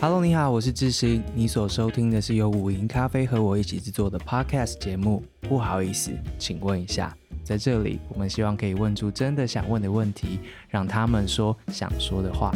[0.00, 1.24] Hello，你好，我是智行。
[1.34, 5.24] 你所收听的是由五营咖啡和我一起制作的 Podcast 节目。
[5.40, 10.38] 不好意思，请问一下，在这里，我们希望可以问出真的想问的问题，
[10.68, 12.54] 让他们说想说的话。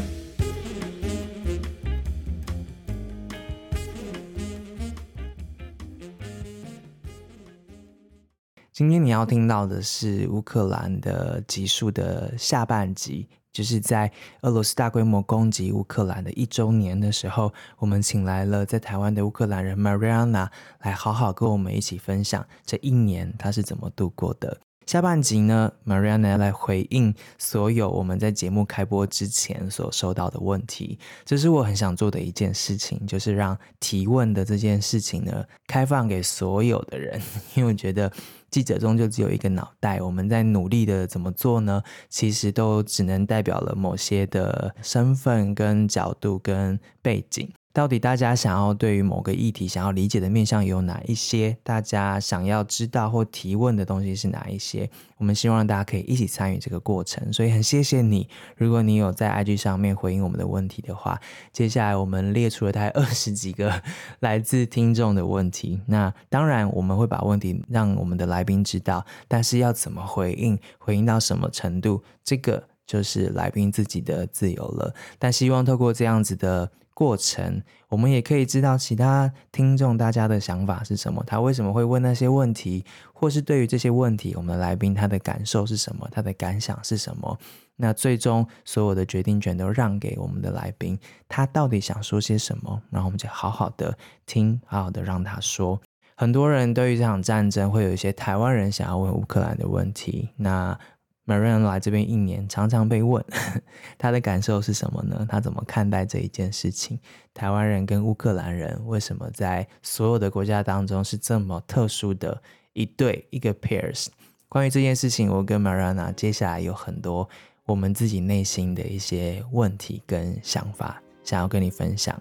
[8.71, 13.27] 今天你要听到的是乌克兰的集数的下半集。
[13.53, 14.11] 就是在
[14.41, 20.49] 俄罗斯大规模攻击乌克兰的一周年的时候，我们请来了在台湾的乌克兰人 Mariana
[20.81, 24.59] 来好好跟我们一起分享这一年她是怎么度过的。
[24.87, 30.99] 下半集呢，Mariana 来回应所有我们在节目开播之前所收到的问题。
[31.25, 37.21] 这是我很想做的一件事情，就是让提问的这件事情呢，开放给所有的人，
[37.55, 38.11] 因为我觉得。
[38.53, 41.83] 记者中就只有一个脑袋，我们在努力的怎么做呢？
[42.09, 47.51] 其实都只能代表了某些的身份、跟角度、跟背景。
[47.73, 51.57] 到底大家想要对于某个议题想要理解的面向有哪一些？
[51.63, 54.91] 大家想要知道或提问的东西是哪一些？
[55.17, 58.29] 我们希望大家可以一起参与这个过程，所以很谢谢你。
[58.57, 61.19] 如果你有在 IG 上面回应我们的问题的话，
[61.51, 63.83] 接下来我们列出了大概二十几个
[64.21, 65.81] 来自听众的问题。
[65.87, 74.95] 那当然我们会把问题让我们的来宾知道，但是要怎么回应，回应到什么程度，这个就是来宾自己的自由了。
[75.19, 76.71] 但希望透过这样子的。
[76.95, 87.39] 过程，我们也可以知道其他听众大家的想法是什么，他为什么会问那些问题，或是对于这些问题，我们的来宾他的感受是什么，他的感想是什么。
[87.77, 93.97] 那最终所有的决定权都让给我们的来宾，他到底想说些什么，然后我们就好好的
[94.27, 95.81] 听，好好的让他说。
[96.15, 100.79] 很多人对于这场战争会有一些台湾人想要问乌克兰的问题，那。
[101.27, 103.25] Mariana 来这边一年，常常被问
[103.97, 105.25] 他的感受是什么呢？
[105.29, 106.99] 他怎么看待这一件事情？
[107.33, 114.09] 台湾人跟乌克兰人为什么在所有的国家当中是这么特殊的一对一个 pairs？
[114.49, 117.29] 关于这件事情，我跟 Mariana 接下来有很多
[117.67, 122.21] 我们自己内心的一些问题跟想法，想要跟你分享。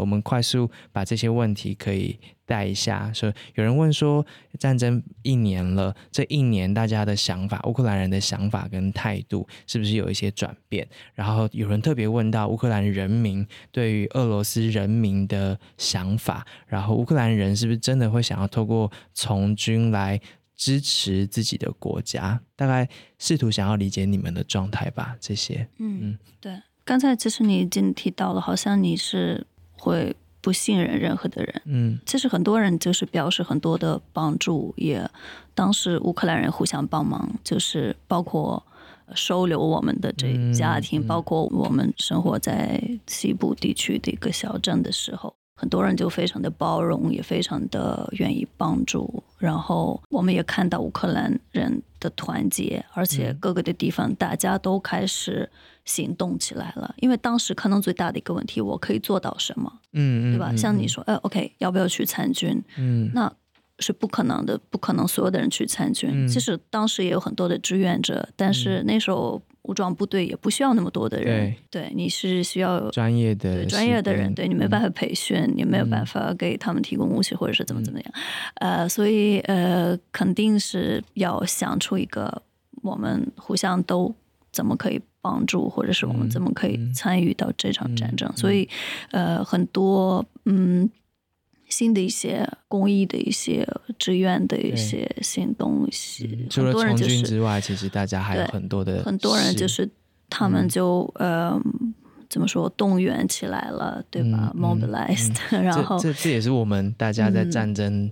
[0.00, 3.12] 我们快速把这些问题可以带一下。
[3.12, 4.24] 说有人问说，
[4.58, 10.86] 战争一年了，这一年大家的想法，乌克兰人的想法跟态度是不是有一些转变？
[11.14, 20.20] 然后有人特别问到乌克兰人民对于俄罗斯人民的想法，然后乌克兰人是不是真的会想要透过从军来
[20.54, 22.40] 支持自己的国家？
[22.56, 22.88] 大概
[23.18, 25.16] 试图想要理解你们的状态吧。
[25.18, 26.60] 这些，嗯，嗯对。
[26.84, 29.46] 刚才其实你已经提到了，好像你是。
[29.84, 35.06] 会不信任任何的人，嗯，其实很多人就是表示很多的帮助，也
[35.54, 38.62] 当时乌克兰人互相帮忙，就是包括
[39.14, 45.34] 收留我们的这家庭，嗯嗯、包括我们生活在西部地区的一个小镇的时候。
[45.56, 49.22] 很多人就非常的包容，也非常的愿意帮助。
[49.38, 55.48] 然后我们也看到乌克兰人的团结，而且各个的地方大家都开始
[55.84, 56.94] 行动起来了。
[56.98, 59.72] 因为当时可能最大的一个问题，我可以做到什么？
[59.92, 60.48] 嗯，对吧？
[60.50, 62.62] 嗯、像你说，哎，OK，要不要去参军？
[62.76, 63.32] 嗯，那
[63.78, 66.10] 是不可能的，不可能所有的人去参军。
[66.12, 69.40] 嗯、其实当时也有很多的志愿者，但是那时候。
[69.66, 78.12] 武装部队也不需要那么多的人，对，对，你是需要专业的专业的人，对，你没办法培训，嗯、你没有办法给他们提供武器或者是怎么怎么样，
[78.56, 82.42] 嗯、呃，所以呃，肯定是要想出一个
[82.82, 84.14] 我们互相都
[84.52, 88.68] 怎么可以帮助，或者是我们怎么可以参与到这场战争，所以
[89.12, 90.90] 呃，很多嗯。
[91.74, 93.66] 新的一些公益的一些
[93.98, 99.90] 志愿的一些新东西、嗯、除了从军之外，其实大家还有很多的很多人就是
[100.30, 101.62] 他们就、嗯、呃
[102.30, 108.08] 怎么说动员起来了，对吧、嗯、？Mobilized，、嗯、然后这这，这也是我们大家在战争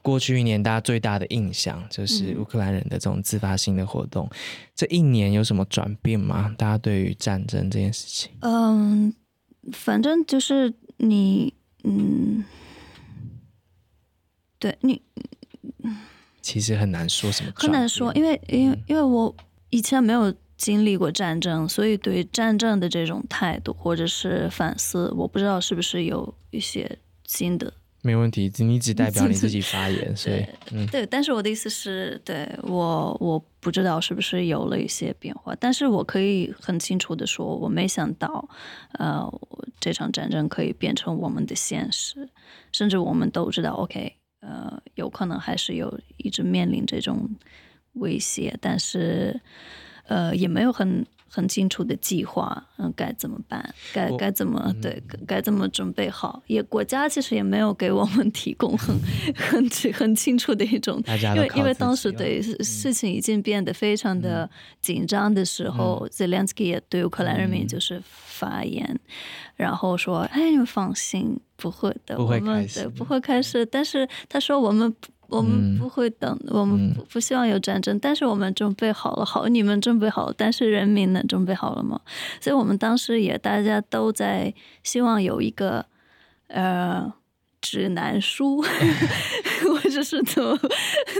[0.00, 4.26] 过去一年大家最大的印象，嗯、就是乌克兰人的这种自发性的活动。
[4.74, 6.54] 这一年有什么转变吗？
[6.56, 8.30] 大家对于战争这件事情？
[8.40, 9.12] 嗯，
[9.72, 11.52] 反正就是你
[11.84, 12.42] 嗯。
[14.62, 15.02] 对你，
[16.40, 19.34] 其实很难说什么，很难说，因为因为因为我
[19.70, 27.74] 以前没有经历过战争，所以对战争的这种态度或者是反思，我不知道是不是有一些新的。
[28.04, 30.44] 没问题，你只代表你自己发言，所以
[30.90, 31.06] 对。
[31.06, 38.48] 但是我的意思是，对我我不知道是不是有了一些变化，但是我可以很清楚的说，我没想到，
[38.98, 39.32] 呃，
[39.78, 42.28] 这场战争可以变成我们的现实，
[42.72, 47.28] 甚至我们都知道，OK，呃，有可能还是有一直面临这种
[47.94, 49.40] 威胁，但是，
[50.04, 51.06] 呃，也没有很。
[51.34, 53.74] 很清楚的计划，嗯，该怎么办？
[53.90, 55.02] 该该怎么、嗯、对？
[55.26, 56.42] 该怎么准备好？
[56.46, 58.94] 也国家其实也没有给我们提供很
[59.34, 61.02] 很很清楚的一种，
[61.34, 64.48] 因为因为当时对、嗯、事情已经变得非常的
[64.82, 69.00] 紧张的时候，，Zelensky 也对乌克兰人民就是发言，嗯、
[69.56, 74.94] 然后说：“哎，你们放心，不会的，不会我们对不会开始。”但是他说我们。
[75.32, 79.24] 我们不会等，嗯、我们不不希望有战争，嗯、但是我们准备好了。
[79.24, 81.26] 好， 你们准备好了，但是人民能？
[81.26, 82.00] 准备好了吗？
[82.40, 84.52] 所以我们当时也大家都在
[84.82, 85.86] 希望有一个，
[86.48, 87.12] 呃。
[87.62, 88.60] 指南书，
[89.64, 90.58] 或者是怎么，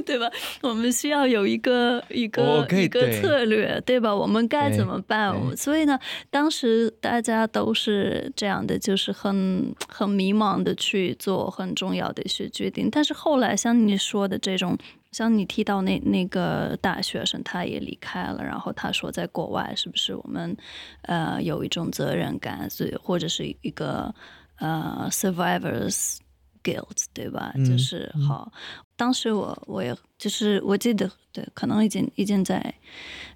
[0.05, 0.29] 对吧？
[0.61, 4.15] 我们需要有一个一个一个策略，对，对吧？
[4.15, 5.33] 我们该怎么办？
[5.57, 5.99] 所以呢，
[6.29, 12.91] 当时大家都是这样的，就是很很迷茫的去做很重要的一些决定。
[12.91, 14.77] 但是后来，像你说的这种，
[15.13, 20.57] 像你提到那那个大学生，他也离开了，然后他说，在国外是不是我们
[21.03, 24.13] 呃有一种责任感，所以或者是一个
[24.59, 26.19] 呃 survivors。
[26.63, 27.53] Guilt 对吧？
[27.55, 28.53] 嗯、就是好。
[28.97, 32.75] 当时我我也就是我记得对，可能已经已经在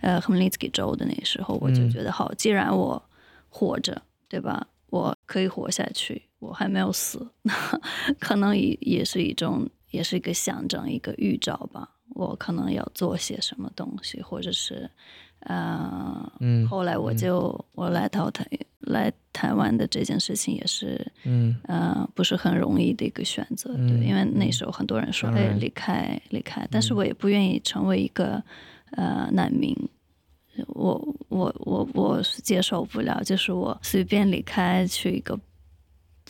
[0.00, 3.02] 呃 Khmelnytsky 州的那时候，我就觉得好，既然我
[3.48, 4.68] 活着，对吧？
[4.90, 7.26] 我可以活下去，我还没有死，
[8.20, 11.95] 可能也也是一种，也是一个象征，一个预兆吧。
[12.16, 14.90] 我可能要做些什么东西，或者是。
[15.40, 18.44] 呃，嗯，后来我就、嗯、我来到台
[18.80, 28.42] 来台湾的这件事情也是，嗯，呃，不是很容易的一个选择，嗯、对，因为那时候很多人说，哎，离开离开，但是我也不愿意成为一个
[28.92, 29.76] 呃难民，
[30.68, 35.38] 我我我我是接受不了，就是我随便离开去一个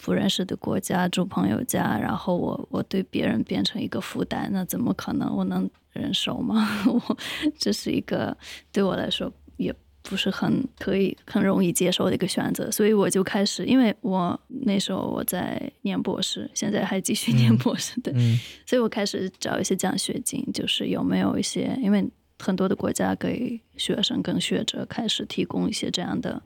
[0.03, 5.35] 不认识的国家住朋友家，然后我我对别人变成一个负担，那怎么可能？
[5.37, 5.69] 我能。
[5.99, 6.69] 忍受吗？
[6.85, 7.17] 我
[7.59, 8.37] 这是一个
[8.71, 22.07] 对我来说也不是很可以、很容易接受的一个选择，所以我就开始，因为我那时候我在念博士，现在还继续 念博士，对，嗯、所以我开始找一些奖学金，就是有没有一些，因为
[22.39, 26.43] 很多的国家给学生跟学者开始提供一些这样的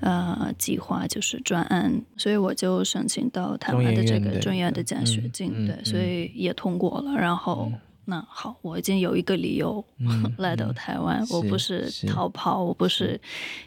[0.00, 7.68] 呃计划，就是专案，所以我就申请到台湾的这个中研院的奖学金，对，所以也通过了，然后。
[7.72, 7.80] 嗯
[8.10, 9.84] 那好，我已经有一个理由
[10.38, 11.22] 来到台湾。
[11.28, 13.20] 我不是逃跑，我不是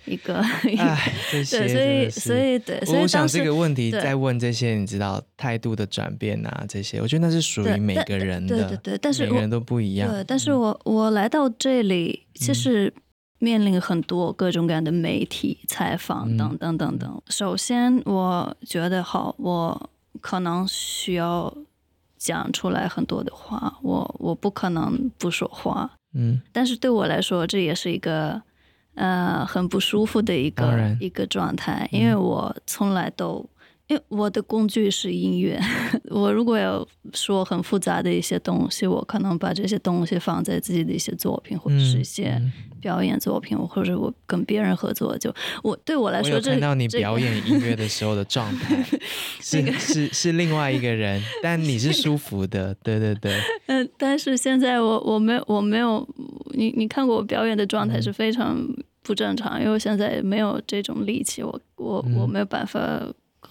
[0.06, 0.38] 一个。
[0.80, 10.10] 哎，对，所以所以对，所以我想这个问题在问这些，你知道态度的转变啊，这些，我觉得那是属于每个人的，对对对，但是每个人都不一样。
[10.10, 12.92] 对，但是我我来到这里，其实
[13.42, 17.22] 面临很多各种各样的媒体采访等等等等。
[17.28, 19.90] 首先，我觉得好，我
[20.22, 21.54] 可能需要。
[22.24, 28.40] 讲出来很多的话，我我不可能不说话，嗯，但是对我来说，这也是一个
[28.94, 33.44] 呃很不舒服的一个一个状态，因为我从来都。
[33.92, 35.60] 因为我的工具是音乐，
[36.10, 42.42] 我如果要说很复杂的一些东西，我可能把这些东西放在自己的一些作品或者是一些
[42.80, 48.82] 表演作品，或者我跟别人合作，就我对我来说，这看到你表演音乐的时候的状态，
[49.44, 53.38] 这个是是是另外一个人，但你是舒服的，对对对。
[53.68, 56.08] 嗯，但是现在我我没有我没有
[56.54, 58.58] 你你看过我表演的状态是非常
[59.04, 62.80] 不正常，因为我现在没有这种力气，我我我没有办法。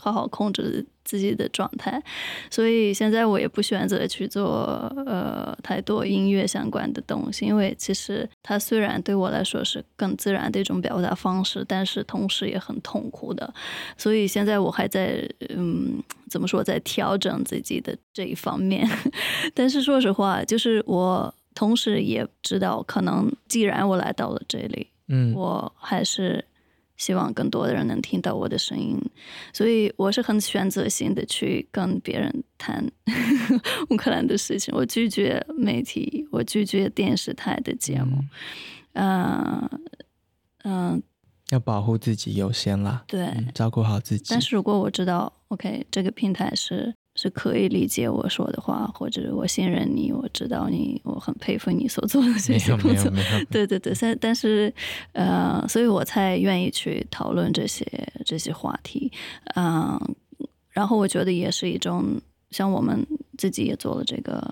[0.00, 2.02] 好好控制自己的状态，
[2.50, 13.52] 所以现在我也不选择去做呃太多音乐相关的东西，因为其实它虽然对我来说是更自然的一种表达方式，但是同时也很痛苦的。
[13.98, 18.88] 所以现在我还在嗯，怎么说，在调整自己的这一方面。
[19.54, 26.42] 但是说实话，就是我同时也知道，可能既然我来到了这里，嗯，我还是。
[27.00, 29.00] 希望更多的人能听到我的声音，
[29.54, 32.86] 所以我是很选择性的去跟别人谈
[33.88, 34.72] 乌克兰的事情。
[34.76, 38.22] 我拒绝媒体，我拒绝电视台的节目。
[38.92, 39.66] 嗯
[40.64, 41.00] 嗯，呃、
[41.52, 43.02] 要保护自己优先啦。
[43.06, 44.26] 对、嗯，照顾好自己。
[44.28, 53.12] 但是如果我知道，OK，这个平台是是可以理解我说的话，或者我信任你，我知道你，我很佩服你所做的这些工作。
[53.50, 54.72] 对对对， 但但是
[55.12, 57.84] 呃，所以我才愿意去讨论这些
[58.24, 59.10] 这些话题。
[59.56, 60.10] 嗯、呃，
[60.70, 63.04] 然后我觉得也是一种像我们
[63.36, 64.42] 自己也做了这个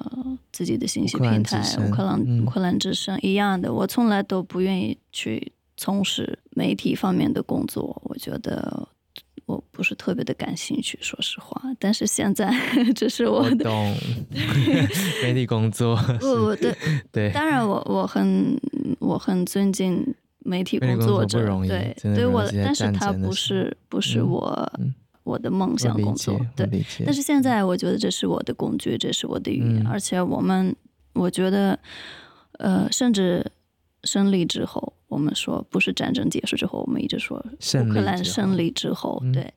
[0.52, 8.88] 自己的信息平台乌克兰乌克兰之声一样的，我从来都不愿意去从事媒体方面的工作，我觉得。
[9.48, 11.58] 我不是特别的感兴趣，说实话。
[11.78, 12.54] 但是现在
[12.94, 13.64] 这是我的
[15.22, 15.96] 媒体 工作。
[16.20, 16.76] 不，对
[17.10, 18.60] 对，当然我我很
[18.98, 26.38] 我很尊敬媒体工作者，作对对我，但是他不是不是我、嗯、我的梦想工作。
[26.54, 30.76] 对，但是现在我觉得这是我的工具，这是我的语言，嗯、而且我们
[31.14, 31.78] 我觉得
[32.58, 33.50] 呃，甚至
[34.04, 34.92] 胜利之后。
[35.08, 39.52] 我们说不是战争结束之后，我们一直说乌克兰胜利之后，对，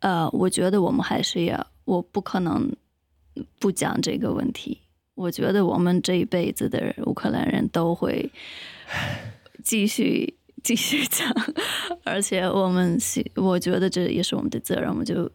[0.00, 2.74] 呃，我觉得我们还是要，我不可能
[3.60, 4.80] 不讲这个问题。
[5.14, 8.30] 我觉得我们这一辈子的乌克兰人都会
[9.62, 10.34] 继续
[10.64, 11.30] 继续讲，
[12.02, 12.98] 而且我们
[13.34, 15.30] 我觉得这也是我们的责任，我们就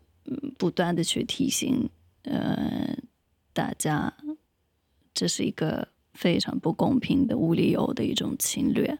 [0.57, 1.87] 不断的去提醒，
[2.23, 2.95] 呃，
[3.53, 4.11] 大家
[5.13, 5.87] 这是一个。
[6.13, 8.97] 非常不公平的无理由的一种侵略，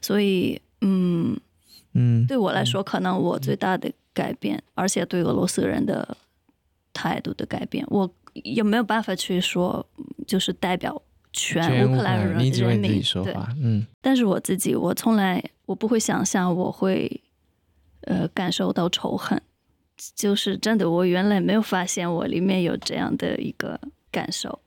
[0.00, 1.38] 所以，嗯
[1.92, 6.16] 嗯，对我来说，可能我最大的改变，嗯、而且对俄罗斯人的
[6.92, 9.86] 态度的改变，我也没有办法去说，
[10.26, 11.00] 就是代表
[11.32, 17.20] 全乌克兰人人民说话，嗯，但是我自己，我从来我不会想象我会
[18.02, 19.40] 呃感受到仇恨，
[20.16, 23.78] 就是真的，我原来没有发现我里面有这样的一个
[24.10, 24.58] 感受。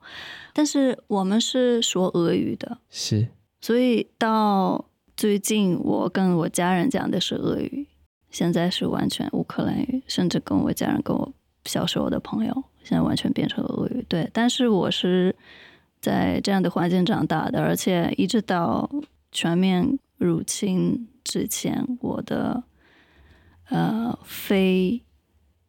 [0.58, 3.28] 但是我们是说俄语的，是，
[3.62, 4.84] 所以到
[5.16, 7.86] 最近我跟我家人讲的是俄语，
[8.32, 11.32] 现在是完全乌克兰语，甚至跟我家人跟我
[11.66, 14.04] 小时候的朋友，现在完全变成了俄语。
[14.10, 15.36] 对，但是我是
[16.02, 18.90] 在这样的环境长大的，而且一直到
[19.32, 22.64] 全面入侵之前，我的
[23.70, 25.04] 呃非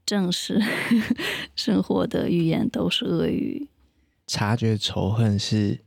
[0.07, 0.59] 正式
[1.55, 3.69] 生活的语言都是俄语。
[4.29, 5.81] 察觉仇恨是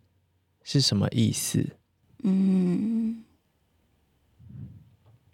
[0.63, 1.77] 是什么意思？
[2.23, 3.23] 嗯，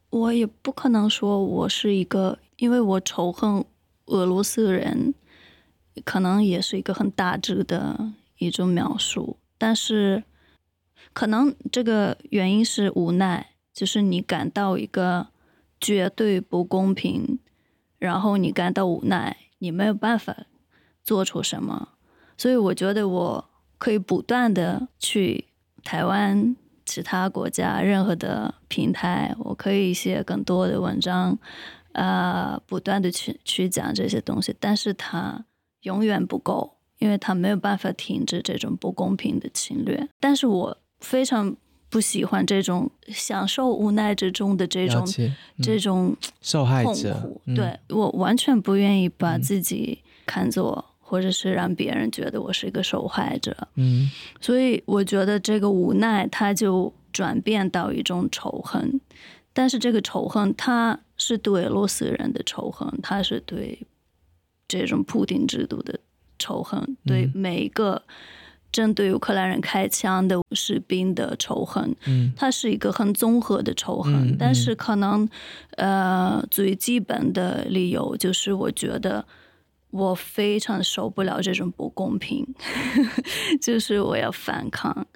[0.09, 3.63] 我也不可能说我是一个，因为我仇恨
[4.07, 5.13] 俄罗斯人，
[6.03, 9.37] 可能也是一个很大致的一种描述。
[9.57, 10.25] 但是，
[11.13, 15.27] 可能这个原因是无奈，就是你感到一个
[15.79, 17.39] 绝对不公平，
[17.99, 20.45] 然后你感到无奈，你没有办法
[21.01, 21.93] 做出什么。
[22.37, 25.45] 所以我觉得我可以不断的去
[25.83, 31.37] 台湾、其他国家任何的平台，我可以写更多的文章，
[31.93, 35.45] 呃，不断的去去讲这些东西，但是它
[35.81, 40.07] 永远不够，因为它没有办法停止这种不公平的侵略。
[40.19, 41.55] 但是我非常
[41.89, 50.85] 不喜欢这种享受无奈之中的这种、嗯、这种受害者，嗯、对，我完全不愿意把自己看作。
[51.09, 54.11] 或者是让别人觉得我是一个受害者，嗯，
[54.41, 58.99] 所以我觉得这个无奈，它就转变到一种仇恨，
[59.53, 63.87] 但是这个仇恨，它是对俄罗斯人的仇恨，它是对
[64.67, 65.97] 这种普丁制度的
[66.37, 68.03] 仇恨，嗯、对每一个
[68.69, 75.25] 针对乌克兰人开枪的士兵的仇恨，嗯，它是一个很综合的仇恨，但是可能，
[75.77, 79.25] 呃，最基本的理由就是我觉得。
[79.97, 82.45] 我非常受不了这种不公平，
[83.59, 85.07] 就是我要反抗，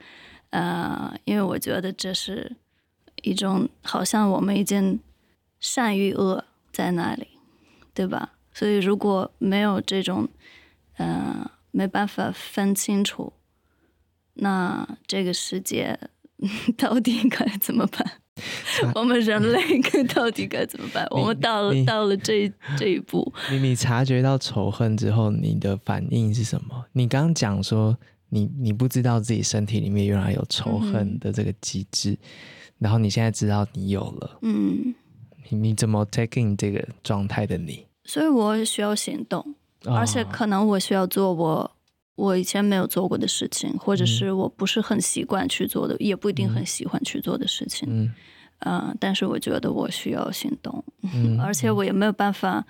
[0.50, 2.56] 呃，因为我觉得这是
[3.22, 5.00] 一种好像我们已经
[5.60, 7.28] 善与恶在那里，
[7.94, 8.34] 对吧？
[8.54, 10.28] 所以如果没有这种，
[10.98, 13.34] 呃，没办法分清楚，
[14.34, 16.00] 那这个世界
[16.78, 18.21] 到底该怎么办？
[18.96, 19.60] 我们人类
[20.14, 21.06] 到底该怎么办？
[21.12, 26.86] 我们到了到了这这一步， 你你察觉到仇恨之后，你的反应是什么？
[26.94, 27.98] 你刚刚讲说
[28.30, 32.18] 你你不知道自己身体里面原来有仇恨的这个机制，嗯、
[32.80, 34.96] 然后你现在知道你有了，嗯，
[35.50, 37.86] 你你怎么 take in 这个状态的你？
[38.06, 41.70] 所以我需要行动，而且可能我需要做我
[42.22, 47.88] 我以前没有做过的事情，或者是我不是很习惯去做的，嗯、也不一定很喜欢去做的事情。
[47.90, 48.14] 嗯，
[48.60, 52.64] 呃、但是我觉得我需要行动，嗯、 而且我也没有办法，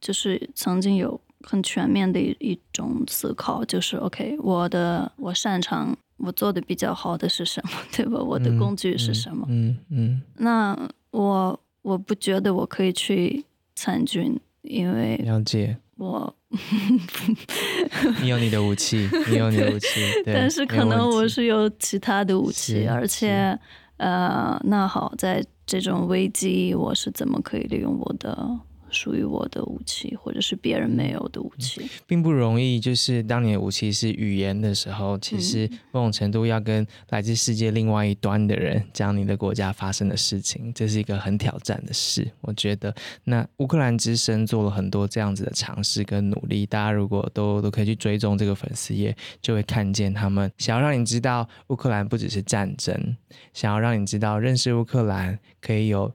[0.00, 8.18] 就是曾经有很全面的一一种思考，就是 OK，我的我擅长我做的比较好的是什么， 对吧？
[8.20, 9.46] 我的工具是什么？
[9.48, 13.44] 嗯嗯，嗯嗯那我我不觉得我可以去
[13.76, 16.34] 参军，因为了解我。
[18.22, 19.88] 你有你的武器， 你有你的武器，
[20.24, 23.58] 但是可能我是有其他的武器，而且，
[23.98, 28.58] 呃，那好，在这种危机，我是怎么可以利用我的？
[28.90, 32.80] 属于我的武器，或者是别人没有的武器，嗯，并不容易。
[32.80, 42.30] 就是当你的武器是语言的时候，其实某种程度要跟来自世界另外一端的人讲你的国家发生的事情，这是一个很挑战的事。
[42.40, 46.64] 我觉得，那乌克兰之声做了很多这样子的尝试跟努力。
[46.64, 53.16] 大家如果都都可以去追踪这个粉丝页，就会看见他们想要让你知道，乌克兰不只是战争，
[53.52, 56.14] 想要让你知道认识乌克兰可以有。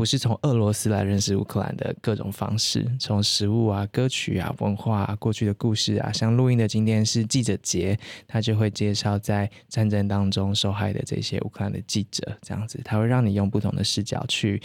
[0.00, 14.58] 不是从俄罗斯来认识乌克兰的各种方式，从食物啊、歌曲啊、文化啊、过去的故事啊，像录音的今天是记者节，他就会介绍在战争当中受害的这些乌克兰的记者，这样子，他会让你用不同的视角去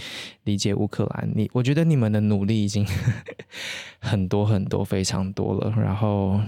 [0.45, 1.29] 理解乌克兰。
[1.35, 2.87] 你，我觉得你们的努力已经
[3.99, 5.69] 很多很多，非常多了。
[5.77, 6.39] 然后，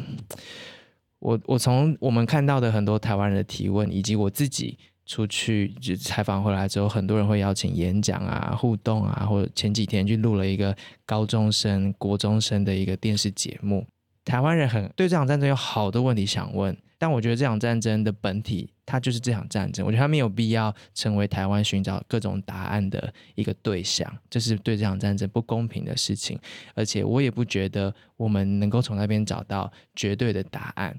[1.19, 4.77] 我我从我们看到的很多台湾人的提问，以及我自己。
[5.07, 13.87] 出去就采访回来之后，很多人会邀请演讲啊、互动啊，或者前几天去录了一个高中生、国中生的一个电视节目。
[14.25, 19.85] 台湾人很对这场战争有好多问题想问，但我觉得这场战争的本体，它就是这场战争。
[19.85, 26.37] 我觉得他没有必要成为台湾寻找各种答案的一个对象，这是对这场战争不公平的事情。
[26.75, 30.93] 而且我也不觉得我们能够从那边找到绝对的答案。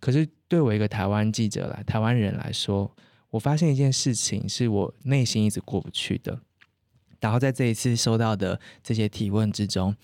[0.00, 2.90] 可是对我一个台湾记者来、台湾人来说，
[3.30, 6.40] 我发现一件事情是我内心一直过不去的，
[7.20, 9.94] 然后在这一次收到的这些提问之中，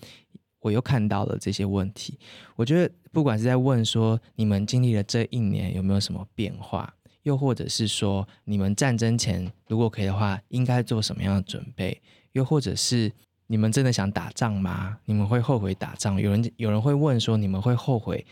[0.61, 2.17] 我又看到了这些问题。
[2.55, 6.93] 我觉得不管是在问说你们经历了这一年有没有什么变化，
[7.23, 13.11] 又或者是说你们战争前如果可以的话应该做什么样的准备，又或者是
[13.47, 14.99] 你们真的想打仗吗？
[15.05, 16.19] 你们会后悔打仗？
[16.19, 18.25] 有人有人会问说你们会后悔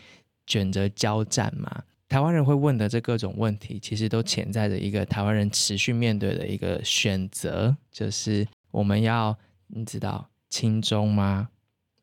[0.46, 1.82] 选择交战吗？
[2.08, 9.36] 台湾人会问的这各种问题，其实都潜在着一个台湾人持续面对的一个选择，就是我们要
[9.66, 11.48] 你知道轻中吗？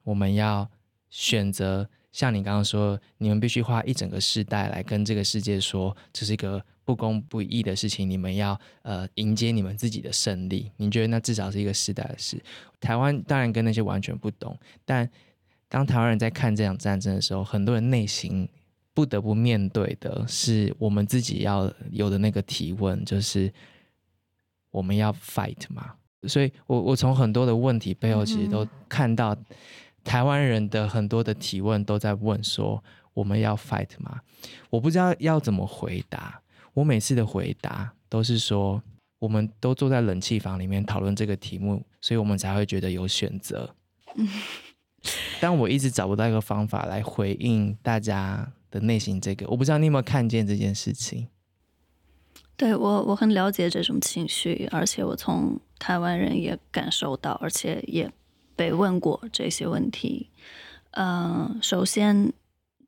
[0.03, 0.69] 我们要
[1.10, 10.69] 选择像你刚刚说，你们必须花一整个世代来跟这个世界说，这是一个不公不义的事情，你们要呃迎接你们自己的胜利。
[10.75, 12.38] 你觉得那至少是一个世代的事。
[12.82, 15.10] 台湾当然跟那些完全不懂，但
[15.69, 18.49] 当台湾人在看这场战争的时候，很多人内心。
[18.93, 23.51] 不得不面对的是我们自己要有的那个提问，就是
[24.69, 25.95] 我们要 fight 嘛？
[26.27, 29.36] 所以我我从很多的问题背后，其实都看到
[30.03, 34.21] 台湾人的很多的提问都在问说我们要 fight 吗？
[34.69, 36.39] 我不知道要怎么回答。
[36.73, 38.82] 我每次的回答都是说，
[39.17, 43.75] 我们都坐在冷气房里面讨论这个题目，所以我们才会觉得有选择。
[45.41, 48.53] 但我一直找不到一个方法来回应大家。
[48.73, 51.27] 的内心，这个我不知道你有没有看见这件事情。
[52.57, 58.12] 对，我，我很了解这种情绪，而且我从台湾人也感受到，而且也
[58.55, 60.31] 被问过这些问题。
[60.91, 62.33] 嗯、呃，首先，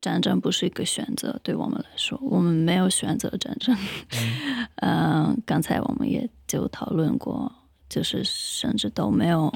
[0.00, 3.76] 战争不是一个选择，对我们来说，我们没有选择战争。
[4.10, 4.66] 嗯、
[5.28, 7.52] 呃，刚才我们也就讨论过，
[7.88, 9.52] 就是甚至都没有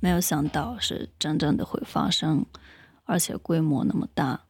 [0.00, 2.44] 没有想到是真正的会发生，
[3.04, 4.40] 而且规模那么大。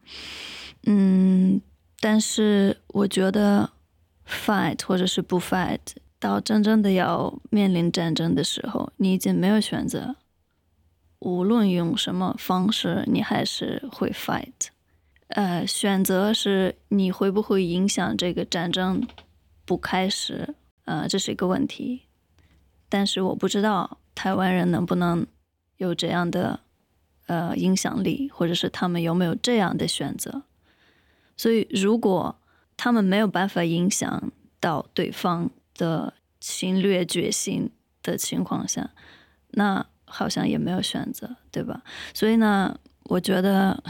[0.85, 1.61] 嗯，
[1.99, 3.71] 但是我觉得
[4.27, 5.79] ，fight 或者是不 fight，
[6.19, 10.15] 到真正的要面临战争的时候，你已经没有选择。
[11.19, 14.67] 无论用什么方式，你还是会 fight。
[15.27, 19.01] 呃，选择是你会不会影响这个战争
[19.65, 20.53] 不开始？
[20.83, 22.01] 呃，这是一个问题。
[22.89, 25.25] 但是我不知道台湾人能不能
[25.77, 26.59] 有这样的
[27.27, 30.43] 呃影响力，或者是他们有没有这样的选择。
[31.43, 32.33] 所以，如果
[32.77, 37.69] 他们没有办法影响到对方的侵略决心
[38.01, 38.91] 的情况下，
[39.51, 41.83] 那好像也没有选择，对吧？
[42.13, 42.79] 所以呢，
[43.09, 43.83] 我觉得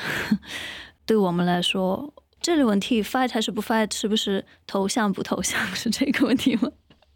[1.06, 2.12] 对我们来说，
[2.42, 6.72] 这个问题 fight 还是不 fight，是不是投降不投降，是这个问题吗？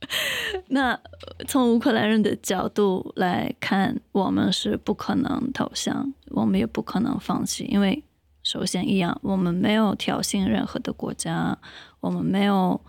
[0.69, 0.99] 那
[1.47, 8.03] 从乌克兰人的角度来看，我们是不可能投降，我们也不可能放弃，因为。
[8.49, 11.59] 首先，一样，我们没有挑衅任何的国家，
[11.99, 12.79] 我们没有，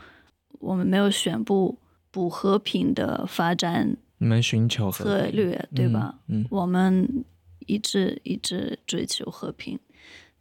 [0.61, 1.77] 我们没有宣布
[2.13, 3.97] 不和平的发展。
[4.19, 6.21] 你们寻求策略，对吧？
[6.29, 7.25] 嗯，嗯，我们
[7.67, 9.77] 一直一直追求和平，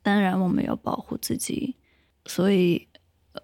[0.03, 1.75] 当然我们要保护自己，
[2.27, 2.88] 所以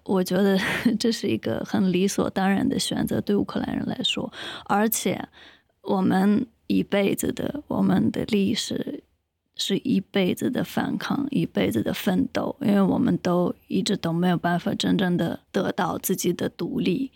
[0.04, 0.56] 我觉得
[0.96, 4.32] 这是一个很理所当然的选择，对乌克兰人来说，
[4.66, 5.28] 而且
[5.82, 9.02] 我们一辈子的我们的历史。
[9.56, 17.12] 是一辈子的反抗，一辈子的奋斗，因为我们都一直都没有办法真正的得到自己的独立，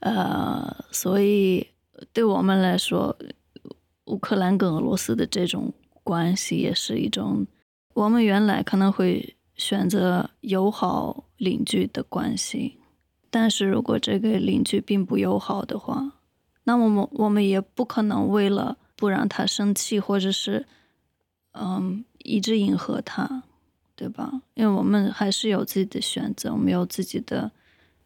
[0.00, 1.66] 呃，所以
[2.14, 3.14] 对我们来说，
[4.06, 5.70] 乌克兰跟俄罗斯的这种
[6.02, 7.46] 关系也是一种，
[7.92, 12.78] 我们原来可能会选择友好邻居的关系，
[13.28, 16.12] 但是如果这个邻居并不友好的话，
[16.64, 20.64] 那么我们我们也不可能为了不让他生气，或者是。
[21.52, 23.42] 嗯，一直迎合他，
[23.96, 24.42] 对吧？
[24.54, 27.50] 因为我们还是有自己的选择，我们有自己的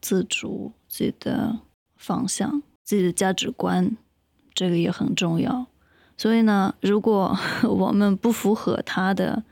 [0.00, 1.58] 自主、自己的
[1.96, 3.96] 方向、自己的价值观，
[4.54, 5.66] 这个也很重要。
[6.16, 7.36] 所以呢，如果
[7.68, 9.44] 我们不符合他的，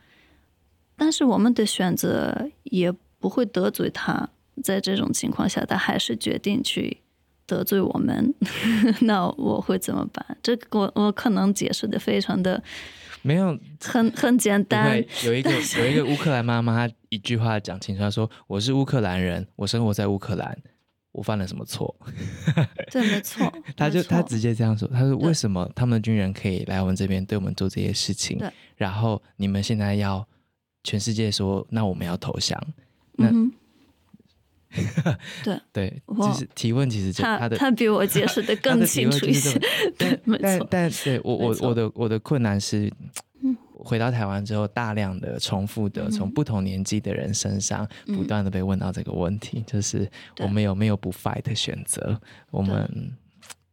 [0.96, 4.30] 但是我们的选择也不会得罪他，
[4.62, 6.98] 在这种情况下，他还是决定去
[7.46, 8.34] 得罪我们，
[9.02, 10.38] 那我会怎么办？
[10.42, 12.62] 这个我我可能解释的非常的。
[13.22, 15.02] 没有很很简单。
[15.24, 20.56] 有一个有一个乌克兰妈妈，她一句话讲清楚，她说：“我是乌克兰人，我生活在乌克兰，
[21.12, 21.94] 我犯了什么错？”
[22.90, 23.52] 对，没错。
[23.76, 28.40] 她就她直接这样说：“她说为什么他们的军人可以来我们这边对我们做这些事情？
[28.76, 30.26] 然后你们现在要
[30.84, 32.58] 全世界说，那我们要投降？
[33.12, 33.52] 那？”嗯
[35.44, 39.58] 对 对，就是提问，其实就他的他比我解释 的更清楚一些。
[39.98, 42.92] 对，但但对我我我的我的困难是，
[43.72, 52.20] 回到台湾之后，大量的重复的从不同年纪的人身上，不断的被问到这个问题，就是我们有没有不 fight 的选择？
[52.50, 53.12] 我们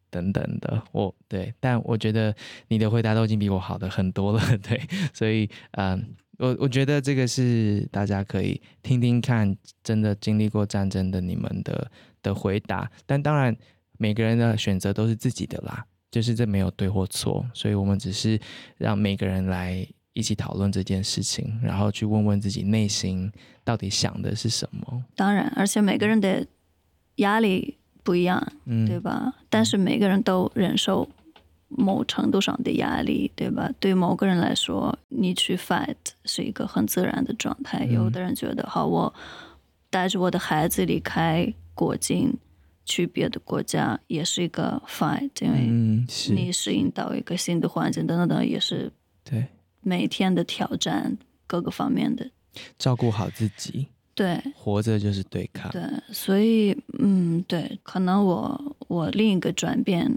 [0.10, 2.34] 等等的，我对，但我觉得
[2.70, 4.82] 你的回答都已经比我好的很多了，对，
[5.14, 6.16] 所以嗯。
[6.38, 12.90] 我我觉得这个是大家可以听听看，真的经历过战争的你们的的回答。
[13.06, 13.56] 但当然，
[13.98, 17.46] 每个人的选择都是自己的啦，就是这没有对或错。
[17.54, 18.40] 所以我们只是
[18.78, 23.32] 让每个人来一起讨论这件事情，然后去问问自己内心
[23.64, 25.04] 到底想的是什么。
[25.16, 26.46] 当然，而且每个人的
[27.16, 29.34] 压力不一样，嗯，对吧？
[29.50, 31.10] 但是每个人都忍受。
[31.70, 33.70] 某程度上的压力，对吧？
[33.80, 37.86] 对某个人来说，你去 fight 是一个很自然的状态。
[37.86, 39.14] 嗯、有的人觉得，好，我
[39.90, 42.34] 带着我的孩子离开国境，
[42.86, 45.68] 去别的国家，也是一个 fight，因为
[46.34, 48.90] 你适应到一个新的环境，等等等，也是
[49.26, 49.46] 对
[49.82, 52.30] 每天的挑战，各个方面的
[52.80, 53.88] 照顾好自己。
[54.16, 55.72] 对，活着就是对抗。
[55.72, 60.12] 对，所以，嗯，对，可能我我另一个转变。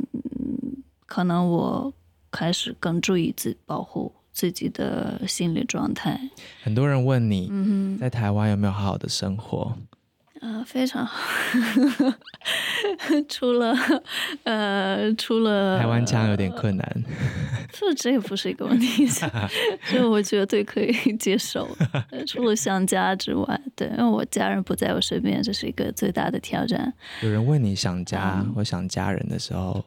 [1.11, 1.93] 可能我
[2.31, 6.21] 开始更注意自保护自己的心理状态。
[6.63, 9.77] 很多人问你，嗯、在台湾有没有好好的生活？
[10.41, 11.19] 啊、呃，非常好。
[13.29, 13.75] 除了
[14.45, 17.05] 呃，除了台湾腔有点困难。
[17.73, 19.05] 这这也不是一个问题，
[19.91, 21.69] 这 我绝对可以接受。
[22.25, 26.95] 除了想家之外，对，因为我家人不在我身边，这是一个最大的挑战。
[27.21, 29.85] 有人问你想家或想家人的时候、嗯、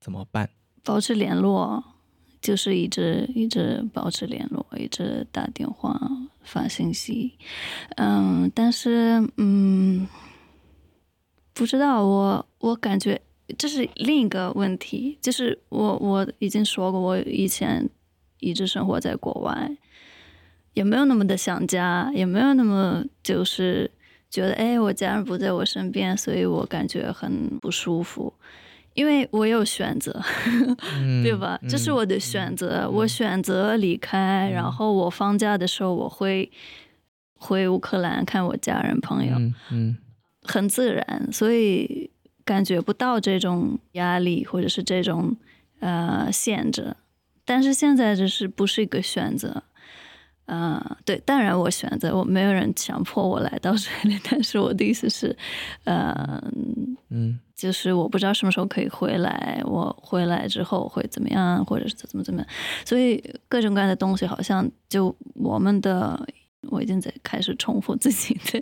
[0.00, 0.48] 怎么办？
[0.84, 1.82] 保持联络，
[2.40, 6.00] 就是一直一直保持联络，一直打电话
[6.42, 7.32] 发信息。
[7.96, 10.08] 嗯，但是嗯，
[11.52, 13.20] 不知道我我感觉
[13.56, 17.88] 这是另一个问题，就是我我已经说过，我以前
[18.40, 19.76] 一直生活在国外，
[20.74, 23.90] 也没有那么的想家，也没有那么就是
[24.30, 28.32] 觉得哎，我家人不在我身边，所以我感觉很不舒服。
[28.94, 30.20] 因为我有选择，
[31.00, 31.58] 嗯、 对吧？
[31.68, 34.48] 这是我的选择，嗯、我选择离开。
[34.50, 36.50] 嗯、然后我放假的时候，我会
[37.34, 39.96] 回乌克兰看我家人朋友，嗯嗯、
[40.42, 42.10] 很自然，所以
[42.44, 45.36] 感觉不到这种压力或者是这种
[45.80, 46.94] 呃限制。
[47.44, 49.62] 但是现在这是不是一个选择？
[50.46, 54.18] 嗯、呃，对，当然我选择，我没有人强迫我来到这里。
[54.28, 55.34] 但是我的意思是，
[55.84, 56.42] 呃，
[57.10, 57.38] 嗯。
[57.62, 62.48] 就是我不知道什么时候可以回来，我回来之后会怎么样，或者是怎么怎么样，
[62.84, 66.20] 所以各种各样的东西好像就我们的，
[66.70, 68.60] 我已经在开始重复自己的，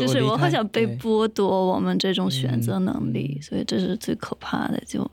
[0.00, 5.08] 就是我好像被剥夺我们这种选择能力，所以这是最可怕的，就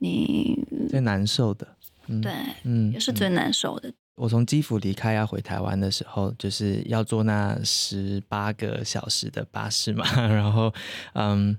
[0.00, 0.58] 你
[0.90, 1.68] 最难受的，
[2.08, 2.32] 嗯、对，
[2.64, 3.92] 嗯，也是最难受的。
[4.16, 10.72] 我从基辅离开要回台湾的时候，就是要坐那十八个小时的巴士嘛， 然后，
[11.12, 11.54] 嗯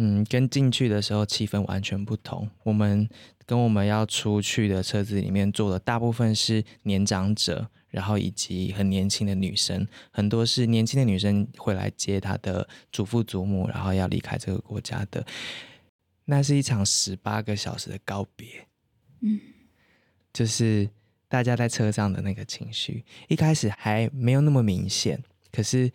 [0.00, 2.48] 嗯，跟进去的时候气氛完全不同。
[2.62, 3.08] 我们
[3.44, 15.26] 跟我们要出去的车子里面坐的大部分是年长者，然后以及很年轻的女生，很多是年轻的女生会来接她的祖父祖母，然后要离开这个国家的。
[16.26, 18.66] 那是一场十八个小时的告别，
[19.20, 19.40] 嗯，
[20.32, 20.88] 就是。
[21.30, 25.92] 大家在车上的那个情绪，一开始还没有那么明显，可是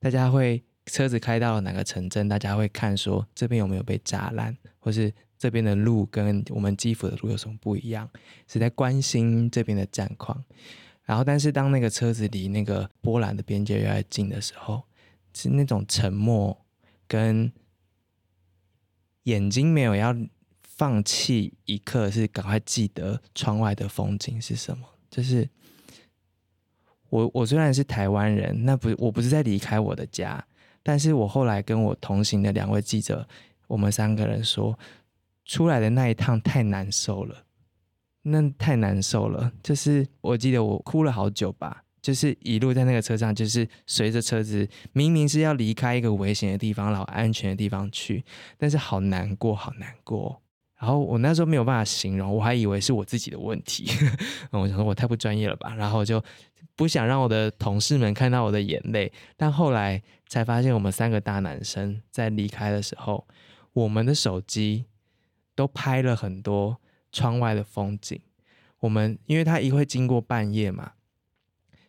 [0.00, 8.08] 大家会车子开到了哪个城镇，大家会看说这边有没有被炸烂，或是这边的路跟我们基辅的路有什么不一样，
[8.48, 10.44] 是在关心这边的战况。
[11.04, 14.82] 然后，但是当那个车子离那个波兰的边界越来越近的时候，
[15.34, 16.64] 是那种沉默
[17.06, 17.52] 跟
[19.24, 20.16] 眼睛没有要。
[20.74, 24.84] 放弃一刻，是赶快记得窗外的风景是什么。
[25.08, 25.48] 就是
[27.08, 30.44] 我，我虽然是台湾人，那不，我不是在离开我的家，
[30.82, 33.26] 但是我后来跟我同行的两位记者，
[33.66, 34.78] 我们三个人说，
[35.44, 37.44] 出来的那一趟太难受了，
[38.22, 39.52] 那太难受了。
[39.62, 48.24] 就是我记得我哭了好久吧，就是一路在那个车上，就是随着车子，明明是要离开一个危险的地方，然后安全的地方去，
[48.58, 50.40] 但是好难过，好难过。
[50.78, 53.88] 然后我那时候没有办法形容，我还以为是我自己的问题。
[54.50, 56.20] 我想说我太不专业了吧，然后就
[56.74, 59.12] 不想让我的同事们看到我的眼泪。
[59.36, 63.28] 但后来才发现，我们三个大男生在离开的时候，
[63.74, 64.86] 我们的手机
[65.54, 66.80] 都拍了很多
[67.12, 68.18] 窗外的风景。
[68.78, 70.92] 我们因为他一会经过半夜嘛，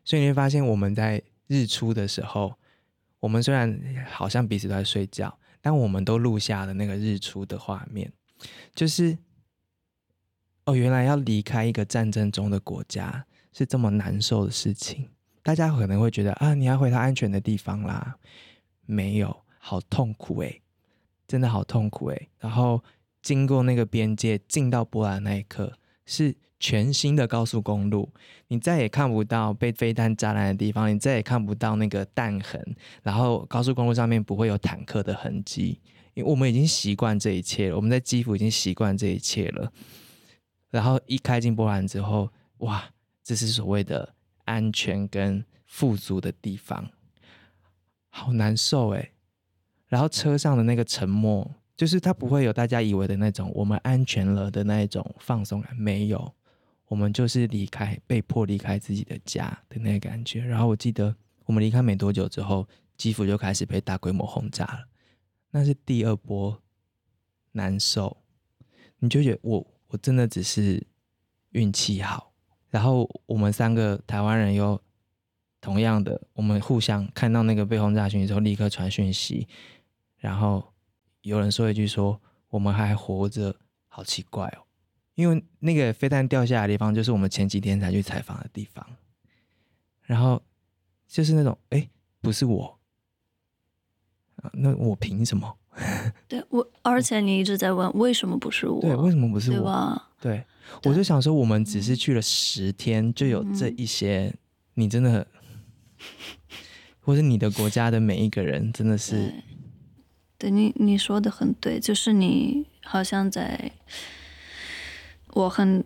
[0.03, 2.55] 所以你会发现我们在日出的时候，
[3.21, 8.11] 我们虽然好像彼此都在睡觉，但我们都录下了那个日出的画面。
[8.75, 9.17] 就是，
[10.65, 15.11] 哦，原来要离开一个战争中的国家是这么难受的事情。
[15.43, 18.15] 大家可能会觉得啊，你要回到安全的地方啦，
[18.85, 20.61] 没有，好痛苦诶，
[21.27, 22.29] 真的好痛苦诶。
[22.39, 22.81] 然后
[23.21, 28.09] 经过那个边界进到波兰那一刻，是全新的高速公路，
[28.47, 35.79] 你再也看不到被飞弹炸烂的地方，你再也看不到那个弹痕，然后高速公路上面不会有坦克的痕迹。
[36.13, 39.73] 因为我们已经习惯这一切了，我们在基辅已经习惯这一切了。
[40.69, 42.29] 然后一开进波兰之后，
[42.59, 42.85] 哇，
[43.23, 44.13] 这是所谓的
[44.45, 46.89] 安全跟富足的地方，
[48.09, 49.13] 好难受诶。
[49.87, 56.33] 然后车上的那个沉默，就是它不会有大家以为的那种我们安全了的那一种放松感，没有，
[56.87, 60.41] 我们就是离开，被迫离开自己的家的那个感觉。
[60.41, 64.87] 然后我记得我们离开没多久之后，基辅就开始被大规模轰炸了。
[65.51, 66.59] 那是第二波
[67.51, 68.17] 难受，
[68.97, 70.83] 你就觉得我我真的只是
[71.51, 72.32] 运气好，
[72.73, 74.81] 然后我们三个台湾人又
[75.61, 79.47] 同样的，我们互相看到那个被轰炸讯息之后，立刻传讯息，
[80.17, 80.73] 然后
[81.21, 83.55] 有人说一句说我们还活着，
[83.87, 84.65] 好奇怪哦，
[85.13, 88.83] 因为那个飞弹掉下来的地方就是我们前几天才去采访的地方，
[90.01, 90.41] 然后
[91.07, 91.87] 就是那种哎，
[92.21, 92.79] 不是我。
[94.53, 95.59] 那我凭什么？
[96.27, 98.81] 对我，而且你一直在问为什么不是我？
[98.81, 99.57] 对，为什么不是我？
[99.57, 100.09] 对吧？
[100.21, 100.43] 对，
[100.83, 104.37] 我就想说，我们只是去了十天，就有这一些，嗯、
[104.75, 105.25] 你真的，
[107.01, 109.33] 或者你的国家的每一个人，真的是，
[110.37, 113.71] 对，对你你说的很对，就是你好像在，
[115.33, 115.83] 我很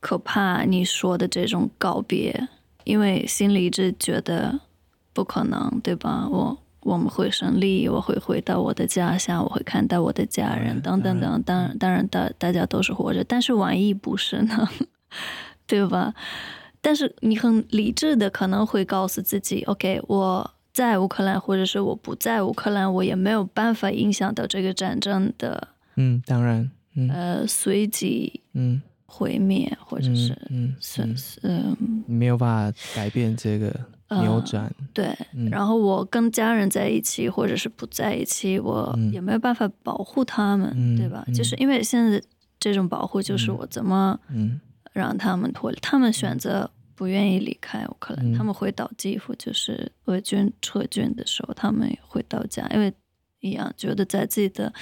[0.00, 2.48] 可怕你说的这种告别，
[2.84, 4.60] 因为心里一直觉得
[5.12, 6.28] 不可能，对吧？
[6.28, 6.58] 我。
[6.82, 11.42] 我们会胜利，我会回到我的家乡，我会看到我的家人，等等等。
[11.42, 14.68] 当然，当然，大大家都是活着，但是万一不是呢？
[15.66, 16.14] 对吧？
[16.80, 33.74] 但是你很理智的可能会告诉自己：“OK，我在乌克兰，或者是我不在乌克兰，我也没有办法影响到这个战争的。”嗯，当然，嗯、呃，随即嗯毁灭，或者是嗯是是，嗯嗯、没有办法改变这个。
[34.18, 41.22] 扭转、呃、对，嗯、然后我跟家人在一起，或者是不在一起，我也没有办法保护他们，嗯、对吧？
[41.28, 42.20] 嗯、就是因为现在
[42.58, 44.18] 这种保护，就是我怎么
[44.92, 45.76] 让他们脱离？
[45.76, 52.92] 嗯、他们选择不愿意离开乌克兰，嗯、他们回到基辅，就是俄军撤军的时候，他们回到家，因为
[53.38, 54.72] 一样觉得在自己的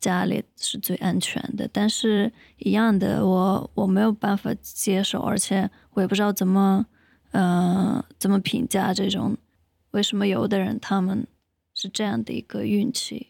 [0.00, 1.70] 家里是最安全的。
[1.72, 6.84] 但是，一样的，我我没有办法接受，而且我也不知道怎么。
[7.32, 9.36] 嗯、呃，怎么评价这种？
[9.90, 11.26] 为什么有的人他们
[11.74, 13.28] 是这样的一个运气，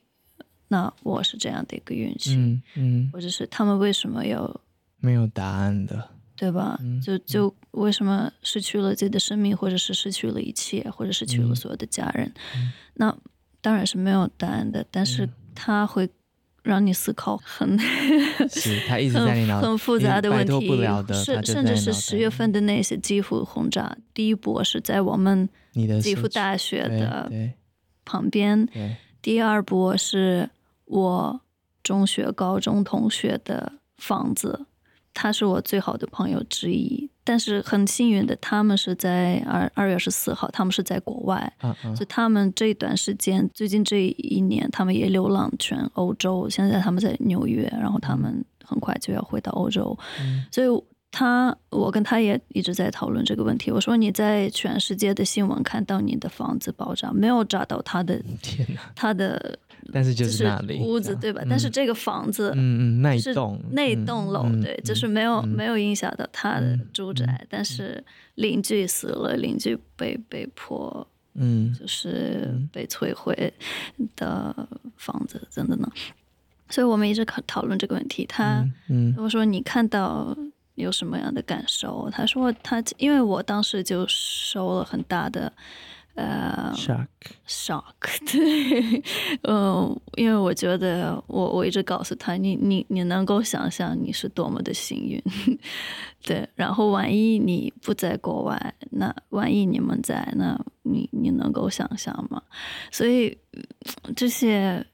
[0.69, 2.37] 那我是这样的一个运气？
[2.37, 4.61] 嗯，嗯，或者是他们为什么有
[4.99, 6.79] 没有答案的，对吧？
[6.81, 12.33] 嗯、就就为什么失去了自己的生命，或者是失去了一切，或者失去了所有的家人？
[12.55, 13.17] 嗯、那
[13.61, 16.09] 当然是没有答案的，但是他会。
[16.63, 17.79] 让你思考很，
[18.49, 25.49] 是他一直在你脑很复杂的问题，不了的是甚至是十月份的那些基辅轰炸，第一波是在我们
[26.01, 27.31] 基辅大学的
[28.05, 28.69] 旁边，
[29.21, 30.51] 第二波是
[30.85, 31.41] 我
[31.83, 34.67] 中学高中同学的房子
[35.15, 37.09] 他是我最好的朋友之一。
[37.25, 46.49] 但是很幸运的，他们是在二二月十四号，他们是在国外，嗯嗯，所以他们这一段时间，最近这一年，他们也流浪全欧洲。
[46.51, 53.71] 现在他们在纽约，然后他们很快就要回到欧洲，嗯、所以他，我跟他也一直在讨论这个问题。
[53.71, 58.21] 我说你在全世界的新闻看到你的房子爆炸，没有炸到他的，
[58.97, 59.57] 他的。
[59.91, 61.43] 但是就是那里屋子对吧？
[61.49, 73.53] 但是这个房子，嗯嗯，那一栋那栋楼，对，就是没有没有影响到他的住宅，但是邻居死了，邻居被被迫，嗯，就是被摧毁
[74.15, 75.91] 的房子，真的呢。
[76.69, 78.25] 所以我们一直讨讨论这个问题。
[78.25, 80.37] 他，嗯，我说你看到
[80.77, 82.09] 有什么样的感受？
[82.13, 85.53] 他说他，因为我当时就受了很大的。
[86.15, 87.85] 呃、，shock，shock，
[88.31, 89.03] 对，
[89.43, 95.23] 嗯，因为我觉得我我一直告诉他，你你你能够想象你是多么的幸运，
[96.23, 102.43] 对，然后万一你不在国外，那万一你们在，那你你能够想象吗？
[102.91, 103.39] 所以
[104.15, 104.85] 这些。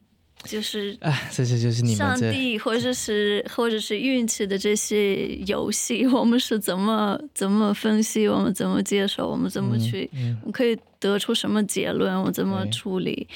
[0.48, 13.28] 就是啊，这些就是你们上帝或者是或者是运气的这些游戏，我们是怎么怎么分析，我们怎么接受，我们怎么去，嗯嗯、我们可以得出什么结论，我怎么处理，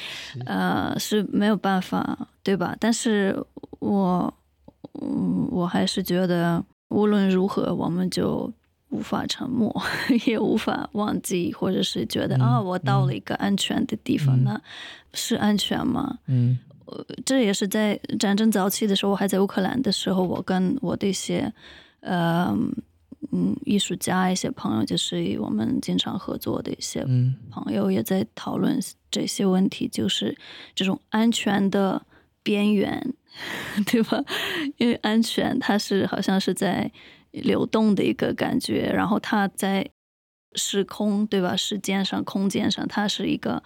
[0.46, 2.75] 呃，是没有办法，对吧？
[2.81, 3.37] 但是
[3.81, 4.33] 我，
[5.03, 8.51] 嗯，我还是觉得无论如何，我们就
[8.88, 9.70] 无法沉默，
[10.25, 14.61] 也无法忘记，或者是觉得、嗯、啊，我到了一个安全的地方，嗯、那
[15.12, 16.18] 是安全吗？
[16.27, 16.59] 嗯。
[17.24, 21.52] 这也是在战争早期的时候，我还在乌克兰的时候，我跟我的一些
[22.00, 22.57] 呃
[23.33, 27.05] 嗯艺术家、一些朋友，就是我们经常合作的一些
[27.50, 28.78] 朋友，也在讨论
[29.11, 30.37] 这些问题，就是
[30.74, 32.05] 这种安全的
[32.42, 33.14] 边缘，
[33.87, 34.22] 对吧？
[34.78, 36.90] 因为安全它是好像是在
[37.31, 39.88] 流动的一个感觉，然后它在
[40.55, 41.57] 时空，对吧？
[41.57, 43.62] 时间上、空间上，它是一个。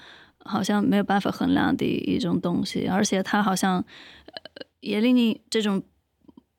[0.47, 3.85] 好像没有办法衡量的一种东西，而且它好像
[4.81, 5.83] 也离你这种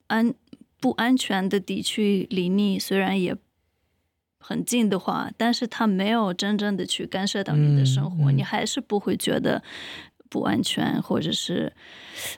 [0.08, 0.34] 安
[0.80, 3.36] 不安全的地区离你虽然也
[4.40, 9.64] 很近的话，但是它没有真正的去干涉到你的生活，嗯嗯、你还是不会觉得
[10.30, 11.72] 不安全，或者是，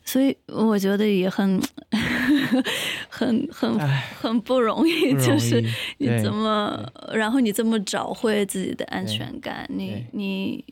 [0.06, 1.62] 所以我觉得也很
[3.10, 5.64] 很很很不容易，就是
[5.98, 10.64] 你怎么，然后你怎么找回自己的安全感，你你。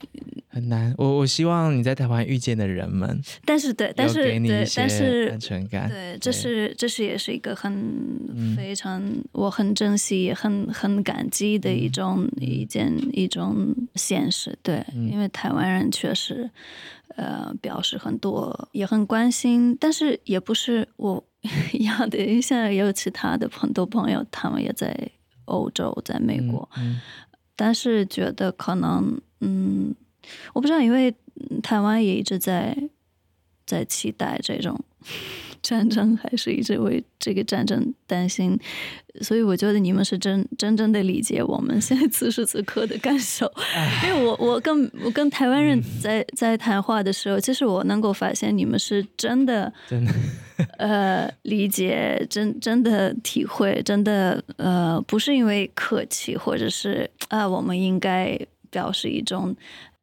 [0.50, 9.04] 很难，我我希望你在台湾遇见的人们，但是对，但是对，但是安全感，对，这是这是也是一个很非常
[9.34, 16.50] 我很珍惜也很很感激的一种一件一种现实，对，因为台湾人确实
[17.18, 21.22] 呃表示很多也很关心，但是也不是我
[21.74, 24.96] 一样的，因为现在也有其他的很多朋友，他们也在
[25.46, 26.68] 欧洲，在美国，
[27.56, 29.94] 但是觉得可能嗯。
[30.52, 31.16] 我不知道，因为
[31.64, 32.76] 台湾也一直在
[33.66, 34.78] 在期待这种
[35.64, 38.58] 战争，还是一直为这个战争担心，
[39.22, 43.52] 所以我觉得你们是真真正的理解我们现在此时此刻的感受。
[44.04, 50.14] 因为我我跟我跟台湾人在在谈话的时候，其实我能够发现你们是真的真的
[50.78, 58.40] 呃理解，真真的体会，真的呃不是因为客气，或者是啊、呃、我们应该
[58.70, 59.56] 表示一种。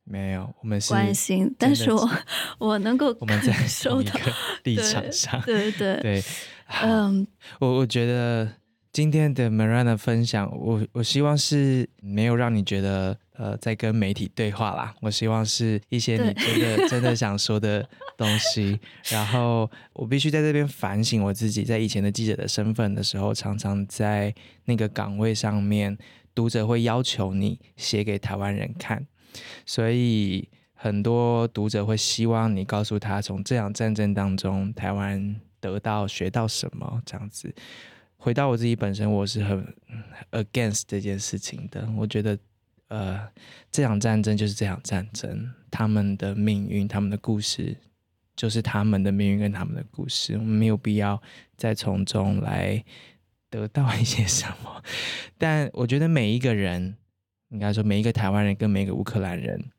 [0.05, 2.11] 没有，我们是关心，但是我
[2.59, 4.21] 我能够我们在同一个
[4.65, 6.01] 立场上，对对。
[6.01, 6.23] 对，
[6.83, 7.27] 嗯，
[7.59, 8.49] 我我觉得
[8.93, 17.87] 今天的 Miranda 分享，我我希望是没有让你觉得呃在跟媒体对话啦，我希望是一些你真的真的想说的
[18.17, 18.79] 东西，
[19.11, 24.35] 然后我必须在这边反省我自己，在以前的记者的身份的时候，常常在
[24.67, 25.97] 那个岗位上面，
[26.35, 29.07] 读者会要求你写给台湾人看。
[29.67, 37.55] 所以很多读者会希望你告诉他，从这场战争当中，台湾得到学到什么这样子。
[38.17, 39.75] 回到我自己本身，我是很
[40.33, 41.87] against 这件事情的。
[41.97, 42.39] 我觉得，
[42.89, 43.29] 呃，
[43.71, 47.77] 这场战争就是这场战争，他们的命运、他们的故事，
[48.35, 50.35] 就是他们的命运跟他们的故事。
[50.35, 51.21] 我们没有必要
[51.57, 52.83] 再从中来
[53.51, 54.83] 得到一些什么。
[55.39, 56.97] 但我觉得每一个人。
[57.55, 59.71] 应该说，每一个台湾人跟每一个乌克兰人，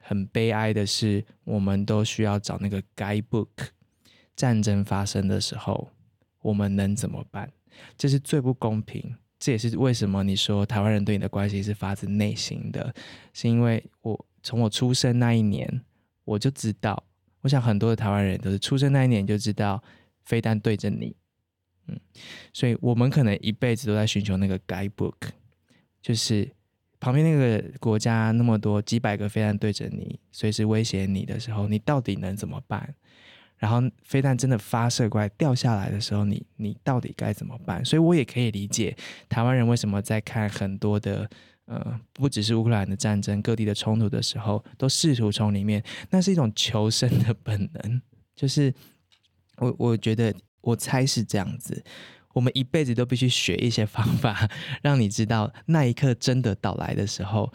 [0.00, 3.48] 很悲哀的是，我们都需要找那个 guidebook。
[4.36, 5.90] 战争发生的时候，
[6.40, 7.52] 我们能怎么办？
[7.98, 9.16] 这是最不公平。
[9.38, 12.94] 这也是为什么你说台湾人对你的关系是发自内心的，
[13.32, 15.82] 是因为我从我出生那一年
[16.24, 17.04] 我就知道，
[17.42, 19.82] 我想很多的台湾人都是出生那一年就知道
[20.22, 21.14] 飞弹对着你，
[21.88, 22.00] 嗯，
[22.52, 25.14] 所以我们可能一辈子都在寻求那个 guidebook，
[26.00, 26.50] 就是
[27.04, 32.94] 旁边那个国家那么多几百个飞弹对着你，随时威胁你的时候，你到底能怎么办？
[33.58, 37.84] 然后飞弹真的发射过来掉下来的时候，你你到底该怎么办？
[37.84, 38.96] 所以我也可以理解
[39.28, 41.28] 台湾人为什么在看很多的
[41.66, 48.00] 呃，不只是乌克兰的战争，各地的冲突的时候，都试图从里面，那是一种求生的本能。
[48.34, 48.72] 就是
[49.58, 51.84] 我我觉得我猜是这样子，
[52.34, 54.50] 我们一辈子都必须学一些方法，
[54.82, 57.50] 让你知道那一刻真的到来的时候。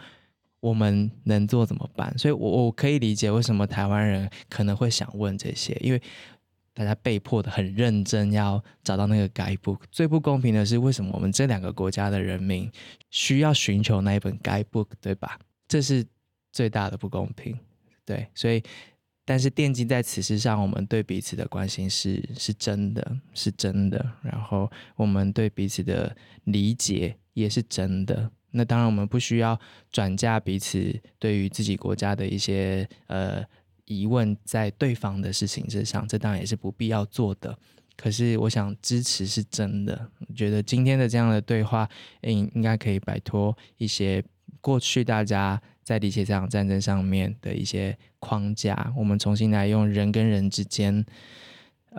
[0.61, 2.13] 我们能做怎么办？
[2.17, 6.01] 所以我，我可以理解为什么台湾人可能会想问这些，因为
[6.73, 9.79] 大家被迫的很认真要找到那个 guidebook。
[9.89, 12.69] 最不公平的是，为什么我们这两个国家的人民
[13.09, 15.39] 需要寻求那一本 guidebook，对吧？
[15.65, 16.05] 这是
[16.51, 17.57] 最大的不公平。
[18.03, 18.61] 对，所以，
[19.29, 24.03] 但是奠基在此事上，我们对彼此的关心是是真的，是真的。
[24.23, 26.15] 然后，我们对彼此的
[26.45, 28.31] 理解也是真的。
[28.49, 29.59] 那当然，我们不需要
[29.91, 33.45] 转嫁彼此对于自己国家的一些呃
[33.85, 37.55] 疑问在对方的事情之上，这当然也是不必要做的。
[37.95, 40.09] 可是，我想支持是真的。
[40.35, 41.87] 觉得今天的这样的对话，
[42.21, 44.23] 应应该可以摆脱一些
[44.59, 51.03] 过去大家在理解这场战争上面的一些框架，我们重新来用人跟人之间，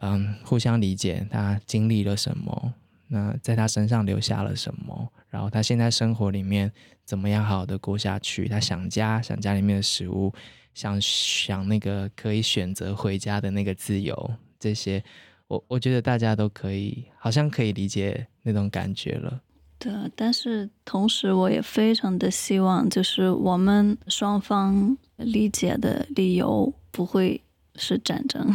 [0.00, 2.72] 嗯，互相理解他经历了什么，
[3.08, 5.12] 那在他身上留下了什么。
[5.28, 6.70] 然后他现在生活里面
[7.04, 8.46] 怎么样好好的过下去？
[8.46, 10.32] 他想家，想家里面的食物，
[10.72, 15.02] 想想那个可以选择回家的那个自由，这些
[15.48, 19.42] 我我觉得大家都可以，好像可以理解那种感觉了。
[19.80, 27.42] 对，但是同时我也非常的希望，就是我们双方理解的理由不会
[27.76, 28.46] 是战争。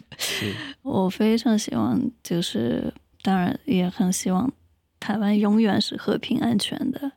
[0.80, 2.92] 我非常希望，就是
[3.22, 4.50] 当然也很希望。
[4.98, 7.12] 台湾永远是和平安全的，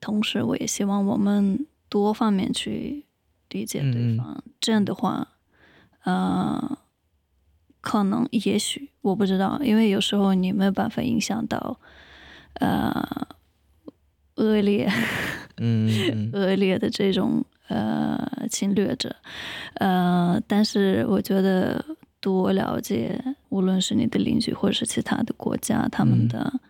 [0.00, 3.04] 同时我也希望我们多方面去
[3.50, 4.32] 理解对方。
[4.34, 5.28] 嗯、这样的话，
[6.04, 6.78] 呃，
[7.82, 11.78] 可能也许我不知道，因为有时候你没有办法影响到，
[12.54, 13.28] 呃，
[14.36, 14.90] 恶劣，
[15.58, 16.30] 嗯，嗯。
[16.32, 19.14] 恶劣的这种呃侵略者，
[19.74, 21.84] 呃，但是我觉得
[22.20, 26.50] 多了解，无论是你的邻居或者是其他的国家，他们的。
[26.54, 26.60] 嗯。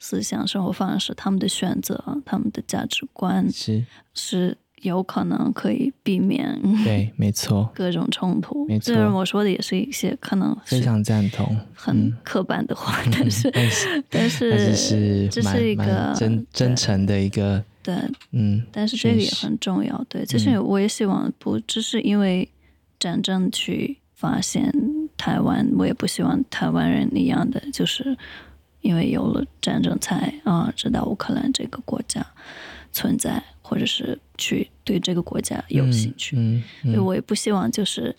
[0.00, 3.84] 思想、生活方式、他们的选择、他们的价值观是。
[4.14, 8.66] 是有可能可以避免对，没错，各种冲突。
[8.66, 17.94] 没错，虽然我说的也是一些可能非常赞同、很刻板的话，嗯、但是、嗯、 但是但是这是一个真真诚的一个对，
[18.32, 20.04] 嗯，但是这个也很重要。
[20.08, 22.48] 对，其实我也希望不只是因为
[22.98, 24.72] 战争去发现
[25.16, 28.16] 台湾，我也不希望台湾人一样的就是。
[28.80, 32.24] 因为有了战争才啊知道乌克兰这个国家
[32.92, 36.36] 存在，或者是去对这个国家有兴趣。
[36.36, 38.14] 嗯，嗯，嗯，所以我也不希望就是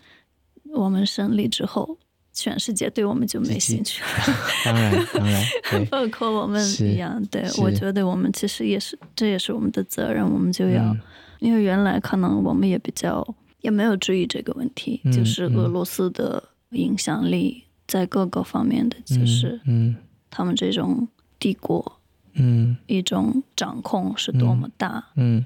[0.73, 1.97] 我们胜利之后，
[2.33, 4.07] 全世界对我们就没兴趣了。
[4.63, 5.43] 当然，当然，
[5.89, 7.21] 包括我们一样。
[7.31, 10.23] 对，我觉得我们其实也是，这也是我们的责任。
[10.23, 10.99] 我们就要，嗯，
[11.39, 13.27] 因为原来可能我们也比较
[13.61, 19.89] 也没有注意这个问题，嗯，就是俄罗斯的影响力在各个方面的，就是嗯。
[19.89, 19.95] 嗯
[20.31, 21.07] 他们这种
[21.39, 21.98] 帝国，
[22.33, 25.45] 嗯，一种掌控是多么大，嗯，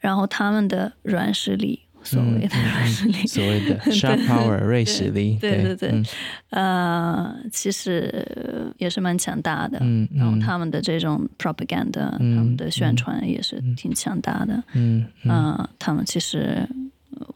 [0.00, 6.02] 然后他们的软实力，所谓的软实力，所谓的 sharp power 锐实力，对对对，
[6.50, 16.68] 呃，其实也是蛮强大的，嗯，然后他们的这种 propaganda，他们的宣传也是挺强大的，嗯，啊，他们其实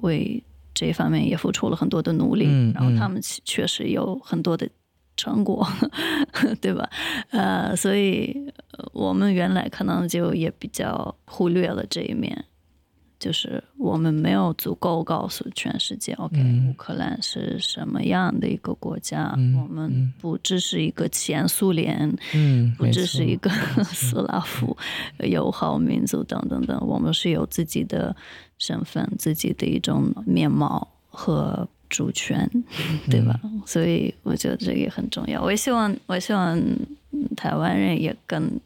[0.00, 0.42] 为
[0.74, 4.68] 这一方面也付出了很多的努力，然后他们确实有很多的。
[5.16, 5.66] 成果，
[6.60, 6.88] 对吧？
[7.30, 8.52] 呃，所以
[8.92, 12.44] 我们原来可能就也比较忽略了这一面，
[13.18, 16.38] 就是我们没有足够告诉全世界，OK，
[16.68, 19.34] 乌克兰是什么样的一个国家？
[19.36, 23.50] 嗯、我们不只是一个前苏联，嗯，不只是一个
[23.84, 24.76] 斯拉夫
[25.18, 28.16] 友好民族等等等，我们是有自己的
[28.58, 31.68] 身份、自己的一种面貌和。
[31.92, 32.50] 主权，
[33.08, 33.38] 对吧？
[33.44, 35.40] 嗯、所以我觉得这个也很重要。
[35.42, 36.58] 我也希望，我希望
[37.36, 38.58] 台湾人也更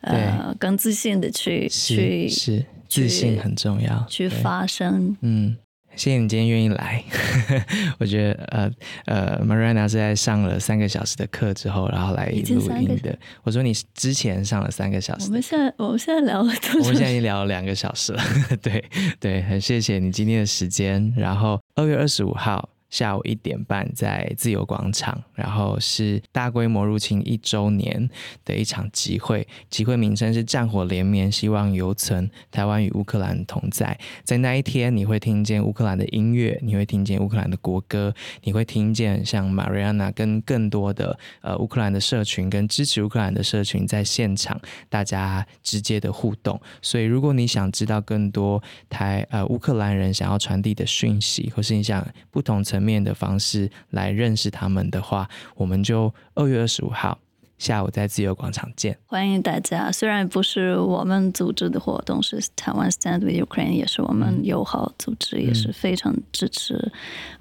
[0.00, 5.16] 呃更自信的去去是自信很重要，去发声。
[5.20, 5.56] 嗯。
[5.96, 7.02] 谢谢你今天愿意来，
[7.98, 8.70] 我觉得呃
[9.06, 13.18] 呃，Mariana 是在上了三个小时的课之后，然后来录音的。
[13.42, 16.78] 我说你之前上了三个小时，我们现在我们现在聊了多久？
[16.80, 18.22] 我们现在已经聊了两个小时了。
[18.62, 18.82] 对
[19.20, 21.12] 对，很谢谢你今天的时间。
[21.16, 28.10] 然后二月二十五号下午一点半在自由广场，然后是大规模入侵一周年
[28.44, 33.98] 的一场集会，集会名称是“战火连绵，希望犹存，台湾与乌克兰同在”。
[34.24, 38.12] 在那一天，你会听见乌克兰的音乐，你会听见乌克兰的国歌，
[38.42, 46.60] 你会听见像 Mariana 跟更多的呃乌克兰的社群跟支持乌克兰的社群在现场，大家直接的互动。
[46.82, 57.18] 所以，如果你想知道更多台呃乌克兰人想要传递的讯息，或是你想不同层面的方式来认识他们的话，我们就二月二十五号
[57.58, 58.96] 下午在自由广场见。
[59.06, 59.92] 欢迎大家。
[59.92, 66.90] 虽然不是我们组织的活动，是台湾 Stand with Ukraine，也是我们友好组织，嗯、也是非常支持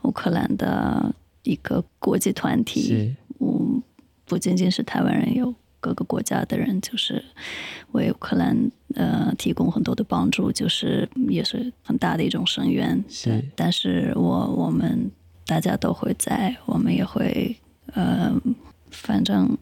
[0.03, 1.13] 乌克兰的
[1.43, 2.81] 一个国际团体。
[2.81, 3.81] 是，嗯，
[4.25, 5.55] 不仅仅是台湾人有。
[5.81, 7.23] 各个国家的人就是
[7.93, 13.01] 为乌克兰呃提供很多的帮助，就是也是很大的一种声援。
[13.07, 15.09] 是，但是我我们
[15.49, 17.57] 大家都会在，我们也会
[17.95, 18.39] 嗯，
[18.91, 19.57] 反正。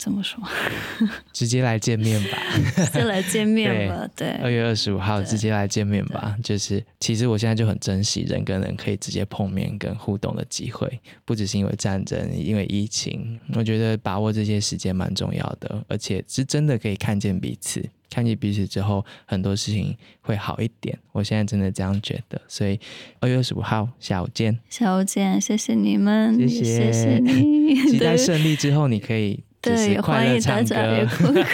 [0.00, 0.42] 怎么说？
[1.30, 2.38] 直接来见面吧，
[2.74, 4.08] 直接来见面吧。
[4.16, 6.34] 对，二月二十五号直接来见面吧。
[6.42, 20.98] 就是，其实我现在就很珍惜人跟人可以直接碰面跟互动的机会，不只是因为战争，因为疫情，我觉得把握这些时间蛮重要的，而且是真的可以看见彼此，看见彼此之后，很多事情会好一点。
[21.12, 22.80] 我现在真的这样觉得，所以
[23.20, 29.44] 二月二十五号下午见，下午见，谢谢你们，谢谢，谢谢你， 期待胜利之后你可以。
[29.62, 31.44] 对， 欢迎大家来乌克兰，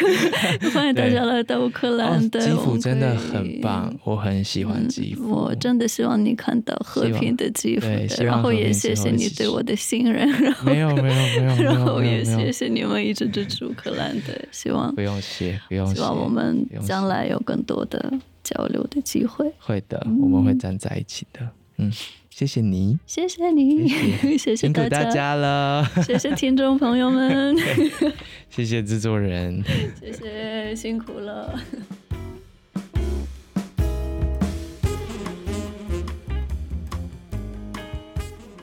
[0.73, 2.29] 欢迎大家来到乌克兰。
[2.31, 5.29] 对，基辅真的很棒，我很喜欢基辅。
[5.29, 7.87] 我真的希望你看到和平的基辅，
[8.23, 10.29] 然后也谢谢你对我的信任。
[10.65, 14.15] 没有没有没有， 然后也谢谢你们一直支持乌克兰。
[14.23, 15.97] 的，希望不用谢，不用谢。
[15.97, 18.13] 希望我们将来有更多的
[18.45, 19.53] 交流的机会。
[19.59, 21.41] 会的，我们会站在一起的。
[21.79, 21.91] 嗯。
[22.37, 25.35] 谢谢你，谢谢你，谢谢， 辛苦大家。
[25.35, 27.57] 了， 谢谢听众朋友们，
[28.51, 29.65] 谢谢制作人，
[29.99, 31.59] 谢谢辛苦了。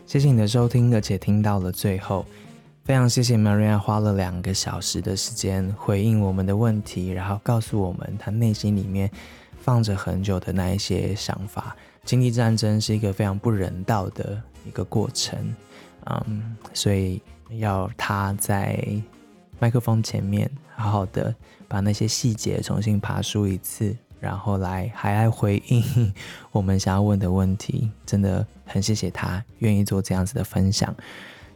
[0.05, 2.27] 谢谢你的收听，而且听到了最后，
[2.83, 9.09] 非常谢谢 Mariana 花了两个小时的时间回应我们的问题，然后告诉我们她内心里面
[9.57, 11.75] 放着很久的那一些想法。
[12.03, 15.55] 经济战争是一个非常不人道的一个过程，
[16.05, 17.21] 嗯，所以
[17.59, 18.77] 要他在
[19.59, 21.33] 麦克风前面好好的
[21.67, 26.13] 把那些细节重新爬梳一次，然后来还来回应
[26.51, 30.93] 我们想要问的问题，真的很谢谢他愿意做这样子的分享。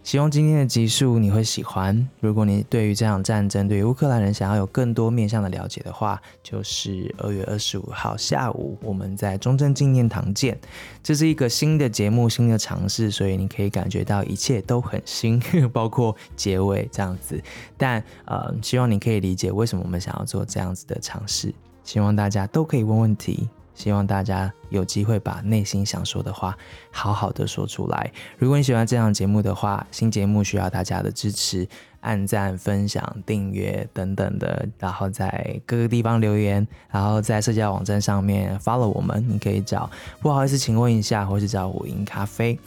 [0.08, 2.08] 希望今天的集数你会喜欢。
[2.22, 10.58] 如果你对于这场战争，对于乌克兰人想要有更多面向的了解的话，就是二月二十五号下午我们在中正纪念堂见。
[11.04, 15.44] 这是一个新的节目，新的尝试，所以你可以感觉到一切都很新，
[15.74, 17.44] 包括结尾这样子。
[17.76, 21.54] 但呃，希望你可以理解为什么我们想要做这样子的尝试。
[21.84, 23.50] 希望大家都可以问问题。
[23.78, 26.58] 希望大家有机会把内心想说的话
[26.92, 28.12] 好好的说出来。
[28.38, 31.66] 如果你喜欢这档节目的话，新节目需要大家的支持，
[32.02, 39.24] 按赞、分享、订阅等等的，然后在各个地方留言，然后在社交网站上面 follow 我们。
[39.30, 42.60] 你可以找不好意思，请问一下，或是找五音咖啡。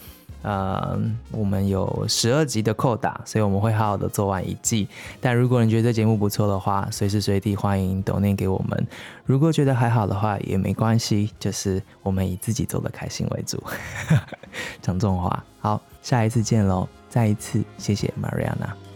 [0.43, 0.99] 呃，
[1.31, 4.89] 我们有十二集的扣打，所以我们会好好的做完一季。
[5.21, 8.87] 但如果你觉得这节目不错的话，随时随地欢迎抖念给我们。
[9.25, 13.63] 如果觉得还好的话，也没关系，就是我们以自己做的开心为主。
[14.83, 16.89] 讲重话，好，下一次见喽！
[17.09, 18.90] 再一次谢谢 Mariana。